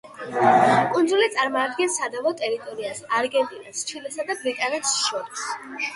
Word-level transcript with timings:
კუნძული 0.93 1.27
წარმოადგენს 1.35 1.99
სადავო 2.01 2.31
ტერიტორიას 2.41 3.03
არგენტინას, 3.19 3.85
ჩილესა 3.93 4.27
და 4.31 4.39
ბრიტანეთს 4.43 4.95
შორის. 5.03 5.45